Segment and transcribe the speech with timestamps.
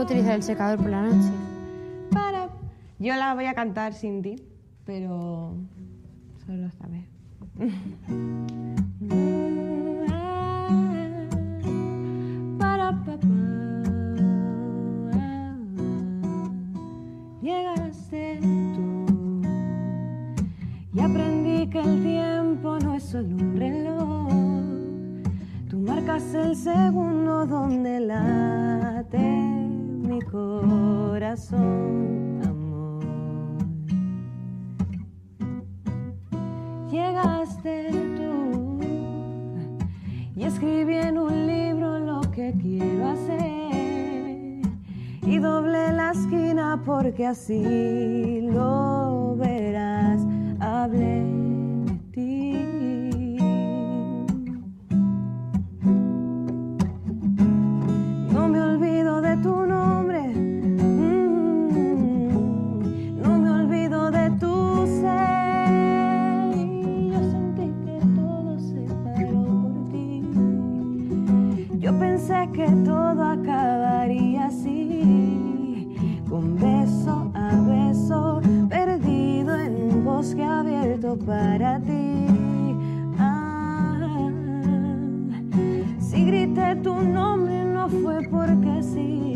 [0.00, 1.28] Puedo utilizar el secador por la noche.
[2.10, 2.48] Para.
[2.98, 4.36] Yo la voy a cantar sin ti,
[4.86, 5.58] pero
[6.46, 7.04] solo esta vez.
[17.42, 18.38] Llegaste
[18.74, 19.42] tú
[20.94, 24.32] y aprendí que el tiempo no es solo un reloj.
[25.68, 27.09] Tú marcas el segundo
[30.30, 31.60] corazón,
[32.44, 33.04] amor.
[36.90, 38.78] Llegaste tú
[40.36, 44.60] y escribí en un libro lo que quiero hacer
[45.22, 50.20] y doblé la esquina porque así lo verás.
[50.60, 51.29] Hablé
[73.00, 75.96] todo acabaría así,
[76.28, 82.26] con beso a beso, perdido en un bosque abierto para ti.
[83.18, 84.30] Ah,
[85.98, 89.34] si grité tu nombre no fue porque sí.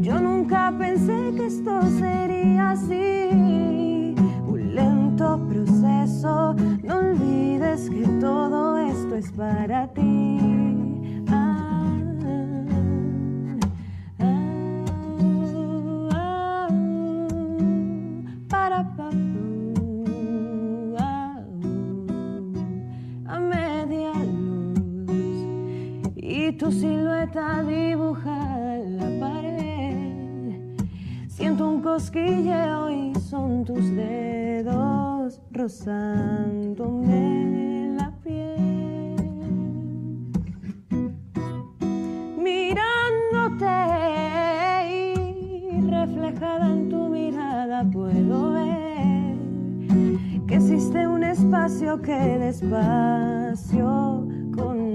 [0.00, 4.14] Yo nunca pensé que esto sería así.
[4.46, 10.49] Un lento proceso, no olvides que todo esto es para ti.
[26.52, 30.76] Tu silueta dibujada en la pared.
[31.28, 37.14] Siento un cosquilleo y son tus dedos rozándome
[37.96, 39.16] la piel.
[42.36, 43.66] Mirándote
[44.90, 49.36] y reflejada en tu mirada puedo ver
[50.46, 54.89] que existe un espacio que despacio conecta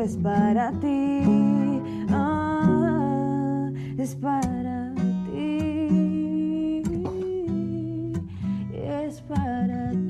[0.00, 1.22] esto es para ti.
[2.10, 5.88] Ah, es para ti.
[8.72, 10.09] Es para ti.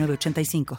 [0.07, 0.65] 906985.